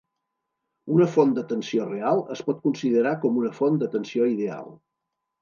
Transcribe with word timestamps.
Una 0.95 1.05
font 1.15 1.35
de 1.35 1.43
tensió 1.51 1.85
real 1.89 2.23
es 2.37 2.41
pot 2.49 2.65
considerar 2.65 3.13
com 3.27 3.39
una 3.43 3.53
font 3.61 3.79
de 3.85 3.93
tensió 3.99 4.29
ideal. 4.35 4.75